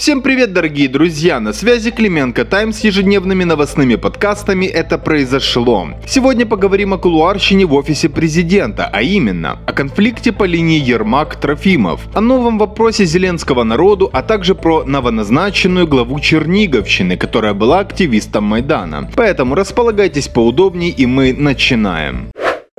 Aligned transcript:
Всем 0.00 0.22
привет, 0.22 0.54
дорогие 0.54 0.88
друзья! 0.88 1.40
На 1.40 1.52
связи 1.52 1.90
Клименко 1.90 2.46
Тайм 2.46 2.72
с 2.72 2.80
ежедневными 2.80 3.44
новостными 3.44 3.96
подкастами 3.96 4.64
«Это 4.64 4.96
произошло». 4.96 5.90
Сегодня 6.06 6.46
поговорим 6.46 6.94
о 6.94 6.96
кулуарщине 6.96 7.66
в 7.66 7.74
офисе 7.74 8.08
президента, 8.08 8.88
а 8.90 9.02
именно 9.02 9.58
о 9.66 9.74
конфликте 9.74 10.32
по 10.32 10.44
линии 10.44 10.80
Ермак-Трофимов, 10.80 12.00
о 12.14 12.22
новом 12.22 12.58
вопросе 12.58 13.04
Зеленского 13.04 13.62
народу, 13.62 14.08
а 14.10 14.22
также 14.22 14.54
про 14.54 14.84
новоназначенную 14.84 15.86
главу 15.86 16.18
Черниговщины, 16.18 17.18
которая 17.18 17.52
была 17.52 17.80
активистом 17.80 18.44
Майдана. 18.44 19.10
Поэтому 19.14 19.54
располагайтесь 19.54 20.28
поудобнее 20.28 20.92
и 20.92 21.04
мы 21.04 21.34
начинаем. 21.34 22.30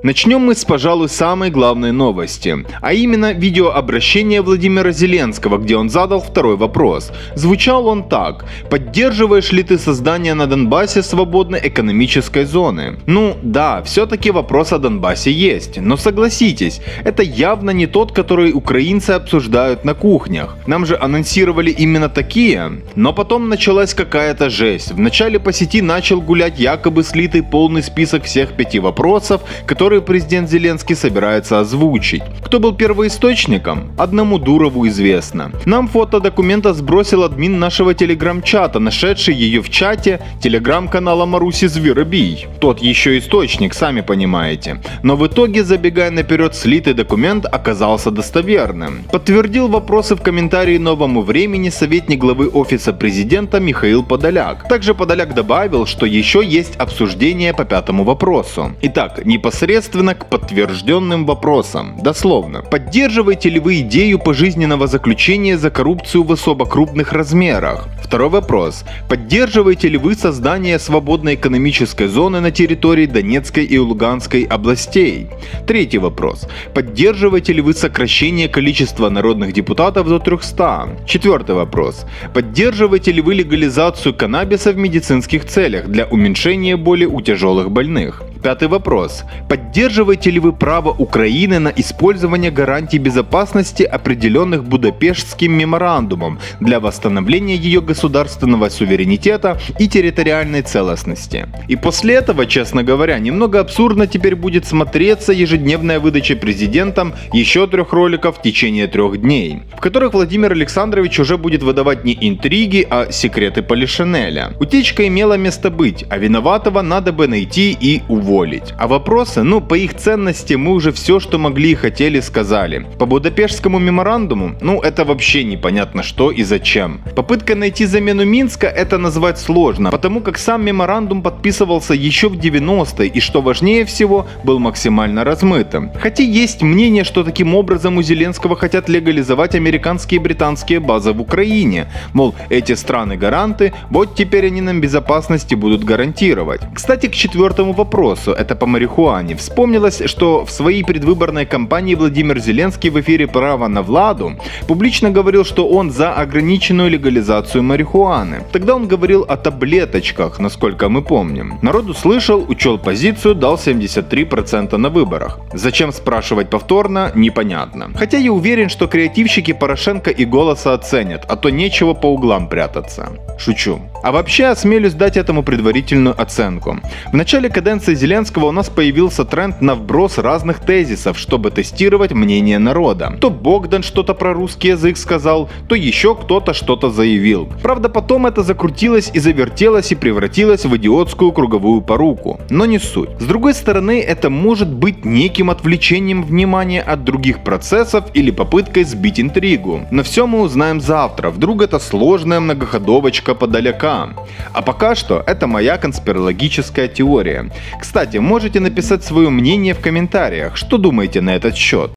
Начнем 0.04 0.42
мы 0.42 0.56
с, 0.56 0.66
пожалуй, 0.66 1.10
самой 1.10 1.52
главной 1.52 1.92
новости, 1.92 2.66
а 2.82 2.92
именно 2.92 3.34
видеообращение 3.34 4.42
Владимира 4.42 4.92
Зеленского, 4.92 5.60
где 5.60 5.78
он 5.78 5.92
задал 5.92 6.22
второй 6.22 6.58
вопрос. 6.58 7.12
Звучал 7.36 7.86
он 7.86 8.10
так. 8.10 8.46
Поддерживаешь 8.72 9.52
ли 9.52 9.62
ты 9.62 9.78
создание 9.78 10.34
на 10.34 10.48
Донбассе 10.48 11.04
свободной 11.04 11.60
экономической 11.64 12.46
зоны? 12.46 12.98
Ну 13.06 13.38
да, 13.44 13.84
все-таки 13.84 14.32
вопрос 14.32 14.74
о 14.74 14.80
Донбассе 14.80 15.32
есть, 15.32 15.80
но 15.80 15.98
согласитесь, 15.98 16.82
это 17.04 17.22
явно 17.22 17.70
не 17.70 17.86
тот, 17.86 18.12
который 18.12 18.54
украинцы 18.54 19.12
обсуждают 19.12 19.86
на 19.86 19.94
кухнях. 19.94 20.58
Нам 20.66 20.88
же 20.88 20.98
анонсировали 20.98 21.70
именно 21.70 22.10
такие. 22.10 22.82
Но 22.96 23.14
потом 23.14 23.50
началась 23.50 23.94
какая-то 23.94 24.50
жесть. 24.50 24.94
Вначале 24.94 25.40
по 25.40 25.54
сети 25.54 25.80
начал 25.84 26.22
гулять 26.22 26.60
якобы 26.60 27.04
слитый 27.04 27.44
полный 27.44 27.84
список 27.84 28.24
всех 28.24 28.54
пяти 28.54 28.80
вопросов, 28.80 29.42
которые 29.68 29.91
которые 29.92 30.08
президент 30.08 30.50
Зеленский 30.50 30.96
собирается 30.96 31.60
озвучить. 31.60 32.24
Кто 32.46 32.60
был 32.60 32.74
первоисточником? 32.74 33.92
Одному 33.98 34.38
Дурову 34.38 34.88
известно. 34.88 35.52
Нам 35.66 35.90
фото 35.90 36.22
документа 36.22 36.74
сбросил 36.74 37.24
админ 37.24 37.60
нашего 37.60 37.94
телеграм-чата, 37.94 38.80
нашедший 38.80 39.34
ее 39.34 39.62
в 39.62 39.70
чате 39.70 40.22
телеграм-канала 40.42 41.26
Маруси 41.26 41.68
Зверобий. 41.68 42.48
Тот 42.62 42.80
еще 42.80 43.18
источник, 43.18 43.74
сами 43.74 44.00
понимаете. 44.00 44.82
Но 45.04 45.18
в 45.18 45.28
итоге, 45.28 45.66
забегая 45.66 46.10
наперед, 46.10 46.56
слитый 46.56 46.94
документ 46.94 47.46
оказался 47.46 48.12
достоверным. 48.12 49.04
Подтвердил 49.12 49.68
вопросы 49.68 50.16
в 50.16 50.22
комментарии 50.22 50.78
новому 50.78 51.22
времени 51.22 51.70
советник 51.70 52.20
главы 52.20 52.48
офиса 52.48 52.94
президента 52.94 53.60
Михаил 53.60 54.04
Подоляк. 54.04 54.70
Также 54.70 54.94
Подоляк 54.94 55.34
добавил, 55.34 55.86
что 55.86 56.06
еще 56.06 56.42
есть 56.46 56.78
обсуждение 56.78 57.54
по 57.54 57.66
пятому 57.66 58.06
вопросу. 58.06 58.72
Итак, 58.82 59.26
непосредственно 59.26 59.81
непосредственно 59.82 60.14
к 60.14 60.30
подтвержденным 60.30 61.26
вопросам. 61.26 61.96
Дословно. 62.04 62.62
Поддерживаете 62.62 63.50
ли 63.50 63.60
вы 63.60 63.80
идею 63.80 64.20
пожизненного 64.20 64.88
заключения 64.88 65.58
за 65.58 65.72
коррупцию 65.72 66.24
в 66.24 66.32
особо 66.32 66.66
крупных 66.66 67.14
размерах? 67.14 67.88
Второй 68.04 68.30
вопрос. 68.30 68.84
Поддерживаете 69.10 69.90
ли 69.90 69.98
вы 69.98 70.16
создание 70.16 70.80
свободной 70.80 71.34
экономической 71.34 72.08
зоны 72.08 72.42
на 72.42 72.52
территории 72.52 73.08
Донецкой 73.08 73.66
и 73.66 73.80
Луганской 73.80 74.44
областей? 74.44 75.28
Третий 75.66 76.00
вопрос. 76.00 76.48
Поддерживаете 76.74 77.54
ли 77.54 77.62
вы 77.62 77.74
сокращение 77.74 78.48
количества 78.48 79.10
народных 79.10 79.54
депутатов 79.54 80.08
до 80.08 80.20
300? 80.20 80.88
Четвертый 81.08 81.56
вопрос. 81.56 82.06
Поддерживаете 82.34 83.14
ли 83.14 83.22
вы 83.22 83.34
легализацию 83.34 84.14
каннабиса 84.14 84.74
в 84.74 84.78
медицинских 84.78 85.46
целях 85.46 85.88
для 85.88 86.06
уменьшения 86.06 86.78
боли 86.78 87.06
у 87.06 87.22
тяжелых 87.22 87.72
больных? 87.72 88.24
Пятый 88.44 88.68
вопрос. 88.68 89.24
Поддерживаете 89.48 90.32
ли 90.32 90.40
вы 90.40 90.52
право 90.52 90.90
Украины 90.90 91.60
на 91.60 91.70
использование 91.70 92.50
гарантий 92.50 92.98
безопасности, 92.98 93.84
определенных 93.84 94.64
Будапештским 94.64 95.52
меморандумом 95.52 96.40
для 96.60 96.80
восстановления 96.80 97.56
ее 97.56 97.82
государственного 97.82 98.70
суверенитета 98.70 99.60
и 99.78 99.88
территориальной 99.88 100.64
целостности? 100.64 101.48
И 101.68 101.76
после 101.76 102.16
этого, 102.16 102.48
честно 102.48 102.84
говоря, 102.84 103.20
немного 103.20 103.60
абсурдно 103.60 104.08
теперь 104.08 104.36
будет 104.36 104.66
смотреться 104.66 105.34
ежедневная 105.34 106.00
выдача 106.00 106.36
президентом 106.36 107.14
еще 107.34 107.68
трех 107.68 107.94
роликов 107.94 108.40
в 108.40 108.42
течение 108.42 108.88
трех 108.88 109.22
дней, 109.22 109.62
в 109.78 109.82
которых 109.82 110.14
Владимир 110.14 110.52
Александрович 110.52 111.20
уже 111.20 111.38
будет 111.38 111.62
выдавать 111.62 112.04
не 112.06 112.18
интриги, 112.20 112.88
а 112.90 113.12
секреты 113.12 113.62
Полишинеля. 113.62 114.54
Утечка 114.60 115.08
имела 115.08 115.36
место 115.38 115.70
быть, 115.70 116.06
а 116.10 116.18
виноватого 116.18 116.82
надо 116.82 117.12
бы 117.14 117.28
найти 117.28 117.78
и 117.80 118.02
уволить 118.08 118.31
уволить. 118.32 118.74
А 118.78 118.88
вопросы, 118.88 119.44
ну, 119.44 119.62
по 119.62 119.76
их 119.76 119.96
ценности 119.96 120.54
мы 120.54 120.72
уже 120.72 120.92
все, 120.92 121.20
что 121.20 121.38
могли 121.38 121.72
и 121.72 121.76
хотели, 121.76 122.22
сказали. 122.22 122.86
По 122.98 123.06
Будапештскому 123.06 123.80
меморандуму, 123.80 124.56
ну, 124.62 124.82
это 124.82 125.06
вообще 125.06 125.44
непонятно 125.44 126.04
что 126.04 126.32
и 126.32 126.44
зачем. 126.44 127.02
Попытка 127.16 127.56
найти 127.56 127.86
замену 127.86 128.26
Минска 128.26 128.68
это 128.68 128.98
назвать 128.98 129.40
сложно, 129.40 129.92
потому 129.92 130.22
как 130.22 130.38
сам 130.38 130.64
меморандум 130.64 131.22
подписывался 131.22 131.94
еще 131.94 132.30
в 132.30 132.34
90-е 132.34 133.08
и, 133.08 133.20
что 133.20 133.42
важнее 133.42 133.84
всего, 133.86 134.26
был 134.44 134.60
максимально 134.60 135.24
размытым. 135.24 135.92
Хотя 136.02 136.24
есть 136.24 136.62
мнение, 136.62 137.04
что 137.04 137.24
таким 137.24 137.56
образом 137.56 137.98
у 137.98 138.02
Зеленского 138.02 138.56
хотят 138.56 138.90
легализовать 138.90 139.56
американские 139.56 140.20
и 140.20 140.24
британские 140.24 140.80
базы 140.80 141.12
в 141.12 141.22
Украине. 141.22 141.86
Мол, 142.14 142.34
эти 142.50 142.76
страны-гаранты, 142.76 143.74
вот 143.90 144.16
теперь 144.16 144.48
они 144.48 144.62
нам 144.62 144.82
безопасности 144.82 145.56
будут 145.56 145.84
гарантировать. 145.84 146.62
Кстати, 146.74 147.08
к 147.08 147.14
четвертому 147.14 147.74
вопросу 147.74 148.21
вопросу, 148.22 148.32
это 148.32 148.56
по 148.56 148.66
марихуане, 148.66 149.36
вспомнилось, 149.36 150.02
что 150.06 150.46
в 150.46 150.52
своей 150.52 150.84
предвыборной 150.84 151.46
кампании 151.46 151.96
Владимир 151.96 152.40
Зеленский 152.40 152.90
в 152.90 153.00
эфире 153.00 153.28
«Право 153.28 153.68
на 153.68 153.82
Владу» 153.82 154.32
публично 154.68 155.12
говорил, 155.12 155.44
что 155.44 155.68
он 155.68 155.92
за 155.92 156.14
ограниченную 156.14 156.90
легализацию 156.90 157.64
марихуаны. 157.64 158.44
Тогда 158.52 158.76
он 158.76 158.88
говорил 158.88 159.26
о 159.30 159.38
таблеточках, 159.38 160.40
насколько 160.40 160.90
мы 160.90 161.02
помним. 161.02 161.54
Народ 161.62 161.90
услышал, 161.90 162.46
учел 162.50 162.78
позицию, 162.78 163.36
дал 163.36 163.56
73% 163.56 164.78
на 164.78 164.90
выборах. 164.90 165.40
Зачем 165.54 165.92
спрашивать 165.92 166.50
повторно, 166.50 167.12
непонятно. 167.16 167.90
Хотя 167.96 168.18
я 168.18 168.32
уверен, 168.32 168.70
что 168.70 168.88
креативщики 168.88 169.54
Порошенко 169.54 170.12
и 170.12 170.26
Голоса 170.26 170.74
оценят, 170.74 171.26
а 171.30 171.36
то 171.36 171.50
нечего 171.50 171.94
по 171.94 172.08
углам 172.08 172.48
прятаться. 172.48 173.10
Шучу. 173.38 173.80
А 174.04 174.12
вообще 174.12 174.52
осмелюсь 174.52 174.94
дать 174.94 175.18
этому 175.18 175.44
предварительную 175.44 176.16
оценку. 176.22 176.78
В 177.12 177.16
начале 177.16 177.50
каденции 177.50 177.96
Зеленского 178.12 178.48
у 178.48 178.52
нас 178.52 178.70
появился 178.70 179.24
тренд 179.24 179.62
на 179.62 179.74
вброс 179.74 180.18
разных 180.18 180.60
тезисов, 180.60 181.18
чтобы 181.18 181.50
тестировать 181.50 182.12
мнение 182.12 182.60
народа. 182.60 183.18
То 183.22 183.30
Богдан 183.30 183.84
что-то 183.84 184.14
про 184.14 184.34
русский 184.34 184.68
язык 184.68 184.98
сказал, 184.98 185.50
то 185.70 185.76
еще 185.76 186.14
кто-то 186.16 186.54
что-то 186.54 186.90
заявил. 186.90 187.48
Правда 187.64 187.88
потом 187.88 188.26
это 188.26 188.44
закрутилось 188.44 189.12
и 189.14 189.20
завертелось 189.20 189.94
и 189.94 189.96
превратилось 189.96 190.66
в 190.66 190.76
идиотскую 190.76 191.32
круговую 191.32 191.80
поруку. 191.80 192.42
Но 192.50 192.66
не 192.66 192.80
суть. 192.80 193.12
С 193.18 193.24
другой 193.24 193.54
стороны, 193.54 194.02
это 194.02 194.30
может 194.30 194.68
быть 194.68 195.06
неким 195.06 195.50
отвлечением 195.50 196.26
внимания 196.26 196.82
от 196.82 197.06
других 197.06 197.46
процессов 197.46 198.04
или 198.14 198.32
попыткой 198.32 198.84
сбить 198.84 199.22
интригу. 199.22 199.88
Но 199.90 200.04
все 200.04 200.28
мы 200.28 200.42
узнаем 200.42 200.82
завтра, 200.82 201.30
вдруг 201.30 201.62
это 201.62 201.80
сложная 201.80 202.42
многоходовочка 202.42 203.36
подаляка 203.36 204.10
а 204.54 204.62
пока 204.62 204.96
что 204.96 205.24
это 205.26 205.48
моя 205.48 205.78
конспирологическая 205.78 206.88
теория. 206.88 207.50
Кстати, 207.80 208.01
можете 208.20 208.60
написать 208.60 209.04
свое 209.04 209.30
мнение 209.30 209.74
в 209.74 209.80
комментариях, 209.80 210.58
что 210.58 210.78
думаете 210.78 211.22
на 211.22 211.36
этот 211.36 211.56
счет. 211.56 211.92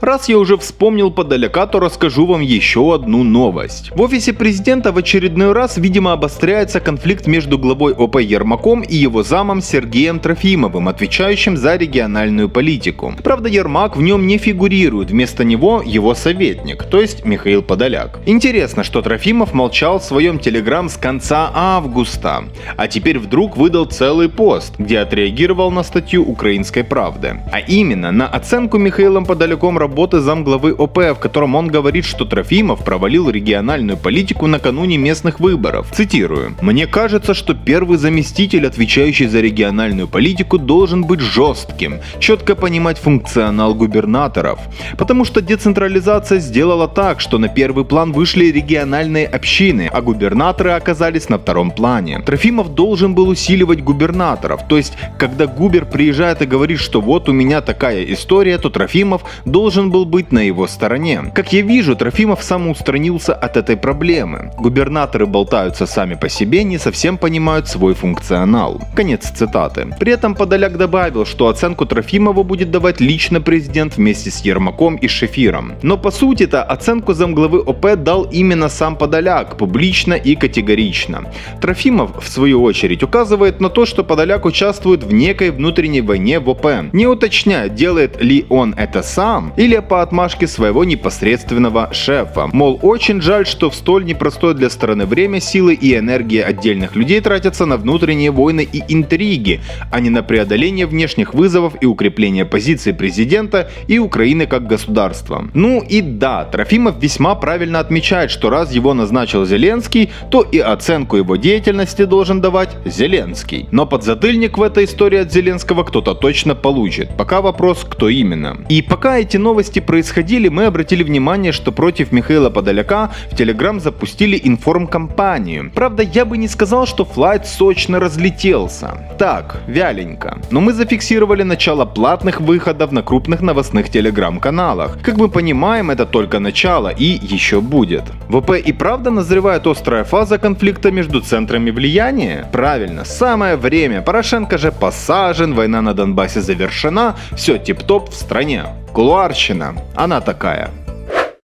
Раз 0.00 0.28
я 0.28 0.38
уже 0.38 0.56
вспомнил 0.56 1.10
подаляка, 1.10 1.66
то 1.66 1.80
расскажу 1.80 2.24
вам 2.24 2.40
еще 2.40 2.94
одну 2.94 3.24
новость. 3.24 3.90
В 3.94 4.00
офисе 4.00 4.32
президента 4.32 4.92
в 4.92 4.98
очередной 4.98 5.52
раз, 5.52 5.76
видимо, 5.76 6.12
обостряется 6.12 6.78
конфликт 6.78 7.26
между 7.26 7.58
главой 7.58 7.94
ОП 7.94 8.20
Ермаком 8.20 8.82
и 8.82 8.94
его 8.94 9.24
замом 9.24 9.60
Сергеем 9.60 10.20
Трофимовым, 10.20 10.86
отвечающим 10.86 11.56
за 11.56 11.76
региональную 11.76 12.48
политику. 12.48 13.12
Правда, 13.24 13.48
Ермак 13.48 13.96
в 13.96 14.02
нем 14.02 14.28
не 14.28 14.38
фигурирует, 14.38 15.10
вместо 15.10 15.42
него 15.42 15.82
его 15.84 16.14
советник, 16.14 16.84
то 16.84 17.00
есть 17.00 17.24
Михаил 17.24 17.62
Подоляк. 17.62 18.20
Интересно, 18.24 18.84
что 18.84 19.02
Трофимов 19.02 19.52
молчал 19.52 19.98
в 19.98 20.04
своем 20.04 20.38
телеграм 20.38 20.88
с 20.88 20.96
конца 20.96 21.50
августа, 21.52 22.44
а 22.76 22.86
теперь 22.86 23.18
вдруг 23.18 23.56
выдал 23.56 23.86
целый 23.86 24.28
пост, 24.28 24.74
где 24.78 25.00
отреагировал 25.00 25.72
на 25.72 25.82
статью 25.82 26.22
«Украинской 26.24 26.84
правды». 26.84 27.40
А 27.50 27.58
именно, 27.58 28.12
на 28.12 28.28
оценку 28.28 28.78
Михаилом 28.78 29.26
Подоляком 29.26 29.76
работы 29.88 30.20
замглавы 30.20 30.72
ОП, 30.72 30.98
в 30.98 31.14
котором 31.14 31.54
он 31.54 31.68
говорит, 31.68 32.04
что 32.04 32.26
Трофимов 32.26 32.84
провалил 32.84 33.30
региональную 33.30 33.96
политику 33.96 34.46
накануне 34.46 34.98
местных 34.98 35.40
выборов. 35.40 35.86
Цитирую. 35.92 36.54
«Мне 36.60 36.86
кажется, 36.86 37.32
что 37.32 37.54
первый 37.54 37.96
заместитель, 37.96 38.66
отвечающий 38.66 39.28
за 39.28 39.40
региональную 39.40 40.06
политику, 40.06 40.58
должен 40.58 41.04
быть 41.04 41.20
жестким, 41.20 42.00
четко 42.20 42.54
понимать 42.54 42.98
функционал 42.98 43.74
губернаторов. 43.74 44.58
Потому 44.98 45.24
что 45.24 45.40
децентрализация 45.40 46.38
сделала 46.38 46.86
так, 46.86 47.20
что 47.20 47.38
на 47.38 47.48
первый 47.48 47.84
план 47.84 48.12
вышли 48.12 48.52
региональные 48.52 49.26
общины, 49.26 49.88
а 49.90 50.02
губернаторы 50.02 50.72
оказались 50.72 51.30
на 51.30 51.38
втором 51.38 51.70
плане. 51.70 52.18
Трофимов 52.26 52.74
должен 52.74 53.14
был 53.14 53.28
усиливать 53.28 53.82
губернаторов, 53.82 54.60
то 54.68 54.76
есть, 54.76 54.92
когда 55.18 55.46
губер 55.46 55.86
приезжает 55.86 56.42
и 56.42 56.46
говорит, 56.46 56.78
что 56.78 57.00
вот 57.00 57.28
у 57.28 57.32
меня 57.32 57.62
такая 57.62 58.04
история, 58.04 58.58
то 58.58 58.68
Трофимов 58.68 59.22
должен 59.46 59.77
должен 59.78 59.92
был 59.92 60.04
быть 60.04 60.32
на 60.32 60.40
его 60.40 60.66
стороне. 60.66 61.30
Как 61.34 61.52
я 61.52 61.62
вижу, 61.62 61.94
Трофимов 61.94 62.42
самоустранился 62.42 63.32
от 63.32 63.56
этой 63.56 63.76
проблемы. 63.76 64.50
Губернаторы 64.58 65.26
болтаются 65.26 65.86
сами 65.86 66.14
по 66.14 66.28
себе, 66.28 66.64
не 66.64 66.78
совсем 66.78 67.16
понимают 67.16 67.68
свой 67.68 67.94
функционал. 67.94 68.80
Конец 68.96 69.30
цитаты. 69.30 69.86
При 70.00 70.12
этом 70.12 70.34
Подоляк 70.34 70.76
добавил, 70.76 71.24
что 71.24 71.46
оценку 71.46 71.86
Трофимову 71.86 72.42
будет 72.42 72.70
давать 72.70 73.00
лично 73.00 73.40
президент 73.40 73.96
вместе 73.96 74.30
с 74.30 74.44
Ермаком 74.44 74.96
и 74.96 75.06
Шефиром. 75.08 75.72
Но 75.82 75.96
по 75.96 76.10
сути-то 76.10 76.64
оценку 76.64 77.14
замглавы 77.14 77.60
ОП 77.60 77.96
дал 77.96 78.24
именно 78.24 78.68
сам 78.68 78.96
Подоляк, 78.96 79.56
публично 79.56 80.14
и 80.14 80.34
категорично. 80.34 81.22
Трофимов, 81.60 82.10
в 82.20 82.28
свою 82.28 82.64
очередь, 82.64 83.04
указывает 83.04 83.60
на 83.60 83.68
то, 83.68 83.86
что 83.86 84.02
Подоляк 84.02 84.44
участвует 84.44 85.04
в 85.04 85.12
некой 85.12 85.50
внутренней 85.50 86.00
войне 86.00 86.40
в 86.40 86.48
ОП, 86.48 86.66
не 86.92 87.06
уточняя, 87.06 87.68
делает 87.68 88.20
ли 88.20 88.44
он 88.48 88.74
это 88.76 89.02
сам 89.02 89.52
или 89.56 89.67
по 89.76 90.02
отмашке 90.02 90.46
своего 90.46 90.84
непосредственного 90.84 91.90
шефа. 91.92 92.48
Мол, 92.52 92.78
очень 92.82 93.20
жаль, 93.20 93.46
что 93.46 93.70
в 93.70 93.74
столь 93.74 94.04
непростое 94.04 94.54
для 94.54 94.70
страны 94.70 95.06
время 95.06 95.40
силы 95.40 95.74
и 95.74 95.96
энергия 95.96 96.42
отдельных 96.42 96.96
людей 96.96 97.20
тратятся 97.20 97.66
на 97.66 97.76
внутренние 97.76 98.30
войны 98.30 98.66
и 98.70 98.82
интриги, 98.88 99.60
а 99.92 100.00
не 100.00 100.10
на 100.10 100.22
преодоление 100.22 100.86
внешних 100.86 101.34
вызовов 101.34 101.74
и 101.80 101.86
укрепление 101.86 102.44
позиции 102.44 102.92
президента 102.92 103.70
и 103.86 103.98
Украины 103.98 104.46
как 104.46 104.66
государства. 104.66 105.48
Ну 105.54 105.80
и 105.80 106.00
да, 106.00 106.44
Трофимов 106.44 107.00
весьма 107.00 107.34
правильно 107.34 107.80
отмечает, 107.80 108.30
что 108.30 108.50
раз 108.50 108.72
его 108.72 108.94
назначил 108.94 109.44
Зеленский, 109.44 110.10
то 110.30 110.42
и 110.42 110.58
оценку 110.58 111.16
его 111.16 111.36
деятельности 111.36 112.04
должен 112.04 112.40
давать 112.40 112.70
Зеленский. 112.84 113.68
Но 113.70 113.86
подзатыльник 113.86 114.58
в 114.58 114.62
этой 114.62 114.84
истории 114.84 115.18
от 115.18 115.32
Зеленского 115.32 115.84
кто-то 115.84 116.14
точно 116.14 116.54
получит. 116.54 117.16
Пока 117.16 117.40
вопрос, 117.40 117.84
кто 117.88 118.08
именно. 118.08 118.58
И 118.68 118.82
пока 118.82 119.18
эти 119.18 119.36
новости 119.36 119.57
происходили, 119.80 120.48
мы 120.48 120.66
обратили 120.66 121.02
внимание, 121.02 121.52
что 121.52 121.72
против 121.72 122.12
Михаила 122.12 122.50
Подоляка 122.50 123.10
в 123.30 123.36
Телеграм 123.36 123.80
запустили 123.80 124.40
информкомпанию. 124.42 125.70
Правда, 125.74 126.02
я 126.02 126.24
бы 126.24 126.38
не 126.38 126.48
сказал, 126.48 126.86
что 126.86 127.04
флайт 127.04 127.46
сочно 127.46 128.00
разлетелся. 128.00 128.98
Так, 129.18 129.60
вяленько. 129.66 130.38
Но 130.50 130.60
мы 130.60 130.72
зафиксировали 130.72 131.42
начало 131.42 131.84
платных 131.84 132.40
выходов 132.40 132.92
на 132.92 133.02
крупных 133.02 133.40
новостных 133.40 133.90
телеграм-каналах. 133.90 134.98
Как 135.02 135.16
мы 135.16 135.28
понимаем, 135.28 135.90
это 135.90 136.06
только 136.06 136.38
начало 136.38 136.88
и 136.88 137.18
еще 137.34 137.60
будет. 137.60 138.04
ВП 138.28 138.52
и 138.66 138.72
правда 138.72 139.10
назревает 139.10 139.66
острая 139.66 140.04
фаза 140.04 140.38
конфликта 140.38 140.90
между 140.90 141.20
центрами 141.20 141.70
влияния? 141.70 142.48
Правильно, 142.52 143.04
самое 143.04 143.56
время. 143.56 144.02
Порошенко 144.02 144.58
же 144.58 144.70
посажен, 144.72 145.54
война 145.54 145.82
на 145.82 145.94
Донбассе 145.94 146.40
завершена, 146.40 147.16
все 147.34 147.58
тип-топ 147.58 148.10
в 148.10 148.14
стране. 148.14 148.64
Кулуарщина, 148.92 149.76
она 149.94 150.20
такая. 150.20 150.70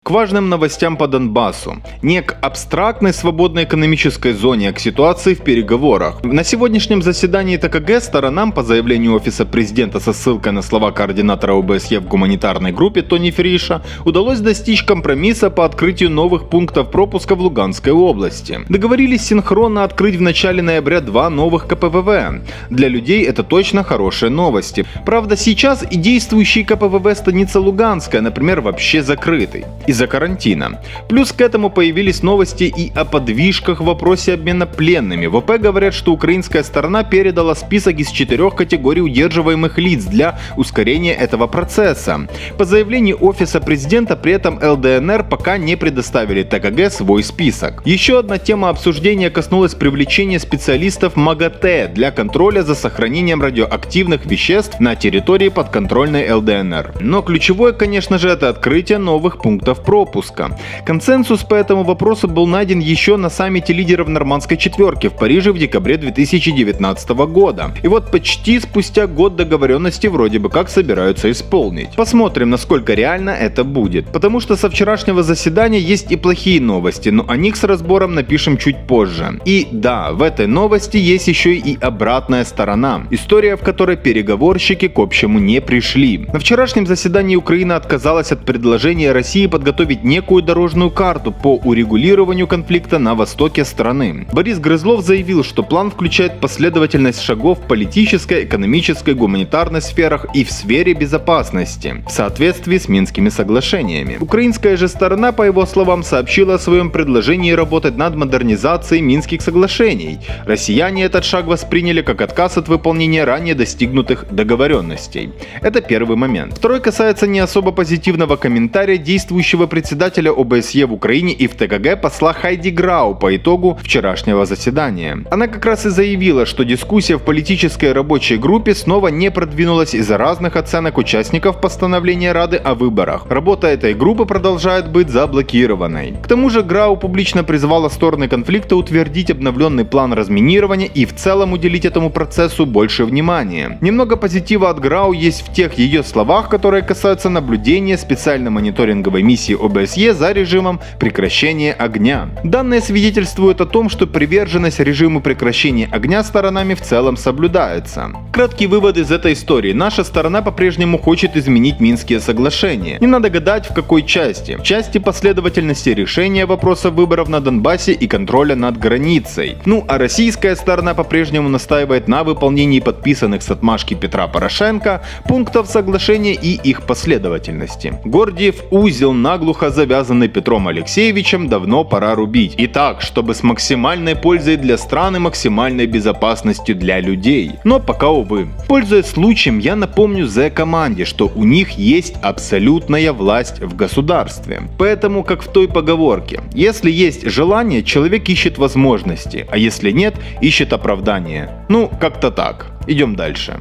К 0.08 0.10
важным 0.10 0.48
новостям 0.48 0.96
по 0.96 1.06
Донбассу. 1.06 1.82
Не 2.00 2.22
к 2.22 2.38
абстрактной 2.40 3.12
свободной 3.12 3.64
экономической 3.64 4.32
зоне, 4.32 4.70
а 4.70 4.72
к 4.72 4.80
ситуации 4.80 5.34
в 5.34 5.42
переговорах. 5.42 6.24
На 6.24 6.44
сегодняшнем 6.44 7.02
заседании 7.02 7.58
ТКГ 7.58 8.00
сторонам 8.00 8.52
по 8.52 8.62
заявлению 8.62 9.14
Офиса 9.14 9.44
Президента 9.44 10.00
со 10.00 10.14
ссылкой 10.14 10.52
на 10.52 10.62
слова 10.62 10.92
координатора 10.92 11.58
ОБСЕ 11.58 12.00
в 12.00 12.08
гуманитарной 12.08 12.72
группе 12.72 13.02
Тони 13.02 13.30
Фриша 13.30 13.82
удалось 14.06 14.40
достичь 14.40 14.82
компромисса 14.82 15.50
по 15.50 15.66
открытию 15.66 16.08
новых 16.08 16.48
пунктов 16.48 16.90
пропуска 16.90 17.34
в 17.34 17.42
Луганской 17.42 17.92
области. 17.92 18.60
Договорились 18.70 19.26
синхронно 19.26 19.84
открыть 19.84 20.16
в 20.16 20.22
начале 20.22 20.62
ноября 20.62 21.02
два 21.02 21.28
новых 21.28 21.66
КПВВ. 21.66 22.40
Для 22.70 22.88
людей 22.88 23.26
это 23.26 23.42
точно 23.42 23.84
хорошие 23.84 24.30
новости. 24.30 24.86
Правда, 25.04 25.36
сейчас 25.36 25.84
и 25.90 25.96
действующий 25.96 26.64
КПВВ 26.64 27.14
станица 27.14 27.60
Луганская, 27.60 28.22
например, 28.22 28.62
вообще 28.62 29.02
закрытый. 29.02 29.66
Из 29.86 29.97
из-за 29.98 30.06
карантина. 30.06 30.80
Плюс 31.08 31.32
к 31.32 31.40
этому 31.40 31.70
появились 31.70 32.22
новости 32.22 32.64
и 32.64 32.92
о 32.94 33.04
подвижках 33.04 33.80
в 33.80 33.84
вопросе 33.84 34.34
обмена 34.34 34.64
пленными. 34.64 35.26
В 35.26 35.34
ОП 35.34 35.58
говорят, 35.58 35.92
что 35.92 36.12
украинская 36.12 36.62
сторона 36.62 37.02
передала 37.02 37.56
список 37.56 37.98
из 37.98 38.10
четырех 38.12 38.54
категорий 38.54 39.02
удерживаемых 39.02 39.76
лиц 39.76 40.04
для 40.04 40.38
ускорения 40.56 41.14
этого 41.14 41.48
процесса. 41.48 42.28
По 42.56 42.64
заявлению 42.64 43.16
Офиса 43.20 43.60
Президента 43.60 44.14
при 44.14 44.32
этом 44.34 44.60
ЛДНР 44.62 45.24
пока 45.24 45.58
не 45.58 45.76
предоставили 45.76 46.44
ТКГ 46.44 46.92
свой 46.92 47.24
список. 47.24 47.82
Еще 47.84 48.20
одна 48.20 48.38
тема 48.38 48.68
обсуждения 48.68 49.30
коснулась 49.30 49.74
привлечения 49.74 50.38
специалистов 50.38 51.16
МАГАТЭ 51.16 51.88
для 51.88 52.12
контроля 52.12 52.62
за 52.62 52.76
сохранением 52.76 53.42
радиоактивных 53.42 54.26
веществ 54.26 54.78
на 54.78 54.94
территории 54.94 55.48
подконтрольной 55.48 56.30
ЛДНР. 56.30 56.94
Но 57.00 57.22
ключевое, 57.22 57.72
конечно 57.72 58.18
же, 58.18 58.28
это 58.28 58.48
открытие 58.48 58.98
новых 58.98 59.38
пунктов 59.38 59.87
пропуска. 59.88 60.50
Консенсус 60.84 61.44
по 61.44 61.54
этому 61.54 61.82
вопросу 61.82 62.28
был 62.28 62.46
найден 62.46 62.78
еще 62.78 63.16
на 63.16 63.30
саммите 63.30 63.72
лидеров 63.72 64.08
нормандской 64.08 64.58
четверки 64.58 65.08
в 65.08 65.14
Париже 65.14 65.50
в 65.50 65.58
декабре 65.58 65.96
2019 65.96 67.08
года. 67.08 67.70
И 67.82 67.88
вот 67.88 68.10
почти 68.10 68.60
спустя 68.60 69.06
год 69.06 69.36
договоренности 69.36 70.06
вроде 70.08 70.40
бы 70.40 70.50
как 70.50 70.68
собираются 70.68 71.30
исполнить. 71.30 71.96
Посмотрим, 71.96 72.50
насколько 72.50 72.92
реально 72.92 73.30
это 73.30 73.64
будет. 73.64 74.12
Потому 74.12 74.40
что 74.40 74.56
со 74.56 74.68
вчерашнего 74.68 75.22
заседания 75.22 75.80
есть 75.80 76.12
и 76.12 76.16
плохие 76.16 76.60
новости, 76.60 77.08
но 77.08 77.24
о 77.26 77.38
них 77.38 77.56
с 77.56 77.64
разбором 77.64 78.14
напишем 78.14 78.58
чуть 78.58 78.86
позже. 78.86 79.40
И 79.46 79.68
да, 79.72 80.12
в 80.12 80.20
этой 80.20 80.46
новости 80.46 80.98
есть 80.98 81.28
еще 81.28 81.54
и 81.54 81.78
обратная 81.80 82.44
сторона. 82.44 83.06
История, 83.10 83.56
в 83.56 83.60
которой 83.60 83.96
переговорщики 83.96 84.88
к 84.88 84.98
общему 84.98 85.38
не 85.38 85.62
пришли. 85.62 86.26
На 86.30 86.38
вчерашнем 86.38 86.86
заседании 86.86 87.36
Украина 87.36 87.76
отказалась 87.76 88.32
от 88.32 88.44
предложения 88.44 89.12
России 89.12 89.46
подготовить 89.46 89.77
подготовить 89.78 90.04
некую 90.04 90.42
дорожную 90.42 90.90
карту 90.90 91.32
по 91.32 91.56
урегулированию 91.56 92.46
конфликта 92.48 92.98
на 92.98 93.14
востоке 93.14 93.64
страны. 93.64 94.26
Борис 94.32 94.58
Грызлов 94.58 95.04
заявил, 95.04 95.44
что 95.44 95.62
план 95.62 95.90
включает 95.90 96.40
последовательность 96.40 97.20
шагов 97.22 97.58
в 97.58 97.68
политической, 97.68 98.44
экономической, 98.44 99.14
гуманитарной 99.14 99.80
сферах 99.80 100.26
и 100.34 100.42
в 100.42 100.50
сфере 100.50 100.94
безопасности, 100.94 102.02
в 102.06 102.10
соответствии 102.10 102.78
с 102.78 102.88
Минскими 102.88 103.28
соглашениями. 103.28 104.16
Украинская 104.20 104.76
же 104.76 104.88
сторона, 104.88 105.32
по 105.32 105.42
его 105.42 105.64
словам, 105.66 106.02
сообщила 106.02 106.54
о 106.54 106.58
своем 106.58 106.90
предложении 106.90 107.52
работать 107.52 107.96
над 107.96 108.16
модернизацией 108.16 109.02
Минских 109.02 109.42
соглашений. 109.42 110.18
Россияне 110.44 111.04
этот 111.04 111.24
шаг 111.24 111.46
восприняли 111.46 112.02
как 112.02 112.20
отказ 112.20 112.58
от 112.58 112.68
выполнения 112.68 113.24
ранее 113.24 113.54
достигнутых 113.54 114.26
договоренностей. 114.30 115.30
Это 115.62 115.80
первый 115.80 116.16
момент. 116.16 116.54
Второй 116.56 116.80
касается 116.80 117.26
не 117.26 117.38
особо 117.38 117.70
позитивного 117.70 118.36
комментария 118.36 118.96
действующего 118.96 119.67
председателя 119.68 120.32
ОБСЕ 120.32 120.86
в 120.86 120.92
Украине 120.92 121.32
и 121.32 121.46
в 121.46 121.54
ТКГ 121.54 122.00
посла 122.00 122.32
Хайди 122.32 122.70
Грау 122.70 123.14
по 123.14 123.36
итогу 123.36 123.78
вчерашнего 123.82 124.46
заседания. 124.46 125.24
Она 125.30 125.46
как 125.46 125.64
раз 125.64 125.86
и 125.86 125.90
заявила, 125.90 126.46
что 126.46 126.64
дискуссия 126.64 127.16
в 127.16 127.22
политической 127.22 127.92
рабочей 127.92 128.36
группе 128.36 128.74
снова 128.74 129.08
не 129.08 129.30
продвинулась 129.30 129.94
из-за 129.94 130.18
разных 130.18 130.56
оценок 130.56 130.98
участников 130.98 131.60
постановления 131.60 132.32
Рады 132.32 132.56
о 132.56 132.74
выборах. 132.74 133.26
Работа 133.28 133.68
этой 133.68 133.94
группы 133.94 134.24
продолжает 134.24 134.90
быть 134.90 135.08
заблокированной. 135.08 136.16
К 136.22 136.26
тому 136.26 136.50
же 136.50 136.62
Грау 136.62 136.96
публично 136.96 137.44
призвала 137.44 137.90
стороны 137.90 138.28
конфликта 138.28 138.76
утвердить 138.76 139.30
обновленный 139.30 139.84
план 139.84 140.12
разминирования 140.12 140.88
и 140.88 141.04
в 141.04 141.14
целом 141.14 141.52
уделить 141.52 141.84
этому 141.84 142.10
процессу 142.10 142.66
больше 142.66 143.04
внимания. 143.04 143.78
Немного 143.80 144.16
позитива 144.16 144.70
от 144.70 144.80
Грау 144.80 145.12
есть 145.12 145.46
в 145.46 145.52
тех 145.52 145.78
ее 145.78 146.02
словах, 146.02 146.48
которые 146.48 146.82
касаются 146.82 147.28
наблюдения 147.28 147.98
специальной 147.98 148.50
мониторинговой 148.50 149.22
миссии 149.22 149.47
ОБСЕ 149.54 150.14
за 150.14 150.32
режимом 150.32 150.80
прекращения 150.98 151.72
огня. 151.72 152.30
Данные 152.44 152.80
свидетельствуют 152.80 153.60
о 153.60 153.66
том, 153.66 153.88
что 153.88 154.06
приверженность 154.06 154.80
режиму 154.80 155.20
прекращения 155.20 155.88
огня 155.90 156.22
сторонами 156.22 156.74
в 156.74 156.80
целом 156.80 157.16
соблюдается. 157.16 158.12
Краткий 158.32 158.66
вывод 158.66 158.96
из 158.96 159.10
этой 159.10 159.32
истории. 159.32 159.72
Наша 159.72 160.04
сторона 160.04 160.42
по-прежнему 160.42 160.98
хочет 160.98 161.36
изменить 161.36 161.80
Минские 161.80 162.20
соглашения. 162.20 162.98
Не 163.00 163.06
надо 163.06 163.30
гадать 163.30 163.68
в 163.68 163.74
какой 163.74 164.02
части. 164.02 164.56
В 164.56 164.62
части 164.62 164.98
последовательности 164.98 165.90
решения 165.90 166.46
вопроса 166.46 166.90
выборов 166.90 167.28
на 167.28 167.40
Донбассе 167.40 167.92
и 167.92 168.06
контроля 168.06 168.54
над 168.54 168.78
границей. 168.78 169.56
Ну 169.64 169.84
а 169.88 169.98
российская 169.98 170.54
сторона 170.56 170.94
по-прежнему 170.94 171.48
настаивает 171.48 172.08
на 172.08 172.24
выполнении 172.24 172.80
подписанных 172.80 173.42
с 173.42 173.50
отмашки 173.50 173.94
Петра 173.94 174.26
Порошенко 174.26 175.02
пунктов 175.26 175.68
соглашения 175.68 176.34
и 176.34 176.54
их 176.54 176.82
последовательности. 176.82 177.98
Гордиев 178.04 178.62
узел 178.70 179.12
нагло 179.12 179.37
наглухо 179.38 179.70
завязанный 179.70 180.26
Петром 180.26 180.66
Алексеевичем, 180.66 181.48
давно 181.48 181.84
пора 181.84 182.16
рубить. 182.16 182.54
И 182.58 182.66
так, 182.66 183.00
чтобы 183.00 183.34
с 183.34 183.44
максимальной 183.44 184.16
пользой 184.16 184.56
для 184.56 184.76
страны, 184.76 185.20
максимальной 185.20 185.86
безопасностью 185.86 186.74
для 186.74 186.98
людей. 187.00 187.52
Но 187.62 187.78
пока, 187.78 188.08
увы. 188.08 188.48
Пользуясь 188.66 189.06
случаем, 189.06 189.60
я 189.60 189.76
напомню 189.76 190.26
за 190.26 190.50
команде, 190.50 191.04
что 191.04 191.30
у 191.36 191.44
них 191.44 191.78
есть 191.78 192.14
абсолютная 192.20 193.12
власть 193.12 193.60
в 193.60 193.76
государстве. 193.76 194.62
Поэтому, 194.76 195.22
как 195.22 195.42
в 195.42 195.52
той 195.52 195.68
поговорке, 195.68 196.40
если 196.52 196.90
есть 196.90 197.30
желание, 197.30 197.84
человек 197.84 198.28
ищет 198.28 198.58
возможности, 198.58 199.46
а 199.52 199.56
если 199.56 199.92
нет, 199.92 200.14
ищет 200.40 200.72
оправдание. 200.72 201.64
Ну, 201.68 201.88
как-то 202.00 202.32
так. 202.32 202.72
Идем 202.88 203.14
дальше. 203.14 203.60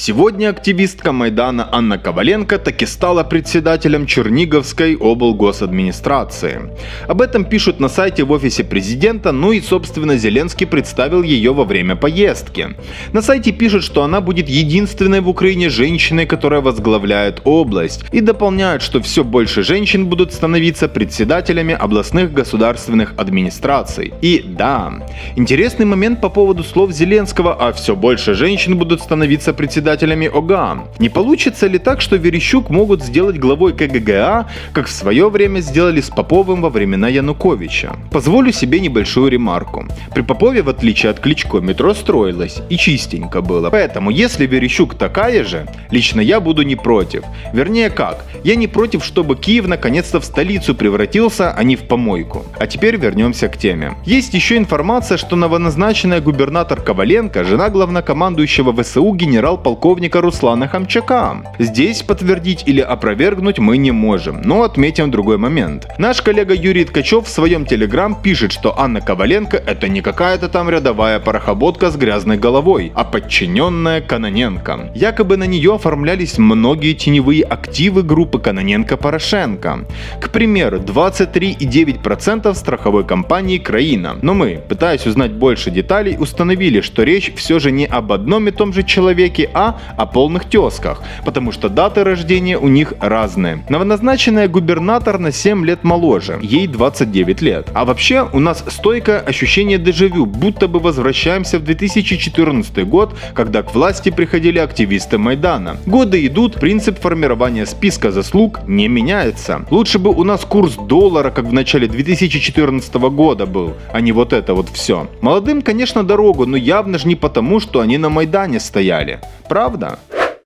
Сегодня 0.00 0.50
активистка 0.50 1.10
Майдана 1.10 1.68
Анна 1.72 1.98
Коваленко 1.98 2.58
таки 2.58 2.86
стала 2.86 3.24
председателем 3.24 4.06
Черниговской 4.06 4.96
облгосадминистрации. 4.96 6.70
Об 7.08 7.20
этом 7.20 7.44
пишут 7.44 7.80
на 7.80 7.88
сайте 7.88 8.22
в 8.22 8.30
офисе 8.30 8.62
президента, 8.62 9.32
ну 9.32 9.50
и 9.50 9.60
собственно 9.60 10.16
Зеленский 10.16 10.68
представил 10.68 11.24
ее 11.24 11.52
во 11.52 11.64
время 11.64 11.96
поездки. 11.96 12.76
На 13.12 13.22
сайте 13.22 13.50
пишут, 13.50 13.82
что 13.82 14.04
она 14.04 14.20
будет 14.20 14.48
единственной 14.48 15.20
в 15.20 15.28
Украине 15.28 15.68
женщиной, 15.68 16.26
которая 16.26 16.60
возглавляет 16.60 17.40
область, 17.42 18.04
и 18.12 18.20
дополняют, 18.20 18.82
что 18.82 19.02
все 19.02 19.24
больше 19.24 19.64
женщин 19.64 20.06
будут 20.06 20.32
становиться 20.32 20.86
председателями 20.86 21.74
областных 21.74 22.32
государственных 22.32 23.14
администраций. 23.16 24.14
И 24.22 24.44
да, 24.46 24.92
интересный 25.34 25.86
момент 25.86 26.20
по 26.20 26.28
поводу 26.28 26.62
слов 26.62 26.92
Зеленского, 26.92 27.56
а 27.58 27.72
все 27.72 27.96
больше 27.96 28.34
женщин 28.34 28.78
будут 28.78 29.02
становиться 29.02 29.52
председателями 29.52 29.87
председателями 29.88 30.26
ОГА. 30.26 30.84
Не 30.98 31.08
получится 31.08 31.66
ли 31.66 31.78
так, 31.78 32.02
что 32.02 32.16
Верещук 32.16 32.68
могут 32.68 33.02
сделать 33.02 33.38
главой 33.38 33.72
КГГА, 33.72 34.46
как 34.72 34.86
в 34.86 34.90
свое 34.90 35.30
время 35.30 35.60
сделали 35.60 36.02
с 36.02 36.10
Поповым 36.10 36.60
во 36.60 36.68
времена 36.68 37.08
Януковича? 37.08 37.96
Позволю 38.10 38.52
себе 38.52 38.80
небольшую 38.80 39.30
ремарку. 39.30 39.86
При 40.14 40.22
Попове, 40.22 40.62
в 40.62 40.68
отличие 40.68 41.10
от 41.10 41.20
Кличко, 41.20 41.60
метро 41.60 41.94
строилось 41.94 42.60
и 42.68 42.76
чистенько 42.76 43.40
было. 43.40 43.70
Поэтому, 43.70 44.10
если 44.10 44.46
Верещук 44.46 44.94
такая 44.94 45.44
же, 45.44 45.66
лично 45.90 46.20
я 46.20 46.40
буду 46.40 46.64
не 46.64 46.76
против. 46.76 47.22
Вернее 47.54 47.88
как, 47.88 48.24
я 48.44 48.56
не 48.56 48.66
против, 48.66 49.02
чтобы 49.02 49.36
Киев 49.36 49.66
наконец-то 49.68 50.20
в 50.20 50.24
столицу 50.24 50.74
превратился, 50.74 51.54
а 51.58 51.64
не 51.64 51.76
в 51.76 51.88
помойку. 51.88 52.44
А 52.60 52.66
теперь 52.66 52.96
вернемся 52.96 53.48
к 53.48 53.56
теме. 53.56 53.94
Есть 54.04 54.34
еще 54.34 54.58
информация, 54.58 55.16
что 55.16 55.36
новоназначенная 55.36 56.20
губернатор 56.20 56.78
Коваленко, 56.82 57.44
жена 57.44 57.70
главнокомандующего 57.70 58.72
ВСУ 58.82 59.14
генерал-полковника 59.14 59.77
полковника 59.78 60.20
Руслана 60.20 60.66
Хамчака. 60.66 61.36
Здесь 61.60 62.02
подтвердить 62.02 62.64
или 62.66 62.80
опровергнуть 62.80 63.60
мы 63.60 63.76
не 63.76 63.92
можем, 63.92 64.42
но 64.42 64.64
отметим 64.64 65.12
другой 65.12 65.38
момент. 65.38 65.86
Наш 65.98 66.20
коллега 66.20 66.52
Юрий 66.52 66.84
Ткачев 66.84 67.26
в 67.26 67.30
своем 67.30 67.64
телеграм 67.64 68.20
пишет, 68.20 68.50
что 68.50 68.76
Анна 68.76 69.00
Коваленко 69.00 69.56
это 69.56 69.86
не 69.88 70.00
какая-то 70.00 70.48
там 70.48 70.68
рядовая 70.68 71.20
порохоботка 71.20 71.90
с 71.90 71.96
грязной 71.96 72.38
головой, 72.38 72.90
а 72.96 73.04
подчиненная 73.04 74.00
Каноненко. 74.00 74.90
Якобы 74.96 75.36
на 75.36 75.46
нее 75.46 75.76
оформлялись 75.76 76.38
многие 76.38 76.94
теневые 76.94 77.44
активы 77.44 78.02
группы 78.02 78.38
Каноненко-Порошенко. 78.38 79.86
К 80.20 80.30
примеру, 80.30 80.80
23,9% 80.80 82.52
страховой 82.54 83.04
компании 83.04 83.58
«Краина». 83.58 84.18
Но 84.22 84.34
мы, 84.34 84.60
пытаясь 84.68 85.06
узнать 85.06 85.30
больше 85.30 85.70
деталей, 85.70 86.16
установили, 86.18 86.80
что 86.80 87.04
речь 87.04 87.32
все 87.36 87.60
же 87.60 87.70
не 87.70 87.86
об 87.86 88.10
одном 88.10 88.48
и 88.48 88.50
том 88.50 88.72
же 88.72 88.82
человеке, 88.82 89.48
а 89.54 89.67
о 89.96 90.06
полных 90.06 90.48
тесках, 90.48 91.02
потому 91.24 91.52
что 91.52 91.68
даты 91.68 92.04
рождения 92.04 92.58
у 92.58 92.68
них 92.68 92.94
разные. 93.00 93.64
Новоназначенная 93.68 94.48
губернатор 94.48 95.18
на 95.18 95.32
7 95.32 95.64
лет 95.64 95.84
моложе, 95.84 96.38
ей 96.42 96.66
29 96.66 97.42
лет. 97.42 97.68
А 97.74 97.84
вообще 97.84 98.28
у 98.32 98.40
нас 98.40 98.64
стойкое 98.68 99.20
ощущение 99.20 99.78
дежавю, 99.78 100.26
будто 100.26 100.68
бы 100.68 100.78
возвращаемся 100.80 101.58
в 101.58 101.64
2014 101.64 102.86
год, 102.88 103.14
когда 103.34 103.62
к 103.62 103.74
власти 103.74 104.10
приходили 104.10 104.58
активисты 104.58 105.18
Майдана. 105.18 105.76
Годы 105.86 106.26
идут, 106.26 106.54
принцип 106.54 107.00
формирования 107.00 107.66
списка 107.66 108.10
заслуг 108.10 108.60
не 108.66 108.88
меняется. 108.88 109.66
Лучше 109.70 109.98
бы 109.98 110.10
у 110.10 110.24
нас 110.24 110.44
курс 110.44 110.76
доллара, 110.76 111.30
как 111.30 111.44
в 111.46 111.52
начале 111.52 111.88
2014 111.88 112.94
года 112.94 113.46
был, 113.46 113.74
а 113.92 114.00
не 114.00 114.12
вот 114.12 114.32
это 114.32 114.54
вот 114.54 114.68
все. 114.68 115.08
Молодым, 115.20 115.62
конечно, 115.62 116.04
дорогу, 116.04 116.46
но 116.46 116.56
явно 116.56 116.98
же 116.98 117.08
не 117.08 117.16
потому, 117.16 117.60
что 117.60 117.80
они 117.80 117.98
на 117.98 118.08
Майдане 118.08 118.60
стояли. 118.60 119.20
Правда? 119.48 119.98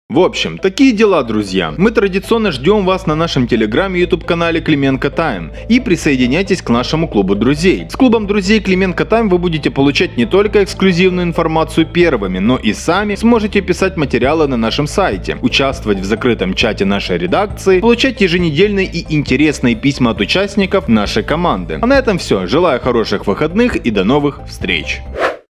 В 0.08 0.20
общем, 0.20 0.58
такие 0.58 0.92
дела, 0.92 1.22
друзья. 1.22 1.72
Мы 1.78 1.90
традиционно 1.90 2.52
ждем 2.52 2.84
вас 2.84 3.06
на 3.06 3.14
нашем 3.14 3.48
телеграме 3.48 3.98
и 3.98 4.02
YouTube 4.02 4.26
канале 4.26 4.60
Клименко 4.60 5.08
Тайм 5.08 5.52
и 5.70 5.80
присоединяйтесь 5.80 6.60
к 6.60 6.68
нашему 6.68 7.08
клубу 7.08 7.34
друзей. 7.34 7.86
С 7.88 7.96
клубом 7.96 8.26
друзей 8.26 8.60
Клименко 8.60 9.06
Тайм 9.06 9.30
вы 9.30 9.38
будете 9.38 9.70
получать 9.70 10.18
не 10.18 10.26
только 10.26 10.64
эксклюзивную 10.64 11.26
информацию 11.26 11.86
первыми, 11.86 12.40
но 12.40 12.58
и 12.58 12.74
сами 12.74 13.14
сможете 13.14 13.62
писать 13.62 13.96
материалы 13.96 14.46
на 14.48 14.58
нашем 14.58 14.86
сайте, 14.86 15.38
участвовать 15.40 15.98
в 15.98 16.04
закрытом 16.04 16.52
чате 16.52 16.84
нашей 16.84 17.16
редакции, 17.16 17.80
получать 17.80 18.20
еженедельные 18.20 18.86
и 18.86 19.16
интересные 19.16 19.76
письма 19.76 20.10
от 20.10 20.20
участников 20.20 20.88
нашей 20.88 21.22
команды. 21.22 21.78
А 21.80 21.86
на 21.86 21.98
этом 21.98 22.18
все. 22.18 22.46
Желаю 22.46 22.80
хороших 22.80 23.26
выходных 23.26 23.76
и 23.76 23.90
до 23.90 24.04
новых 24.04 24.40
встреч. 24.46 25.00